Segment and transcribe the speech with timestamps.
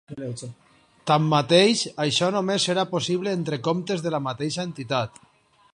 [1.11, 5.25] Tanmateix, això només serà possible entre comptes de la mateixa entitat.